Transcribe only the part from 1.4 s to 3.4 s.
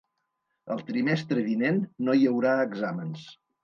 vinent no hi haurà exàmens.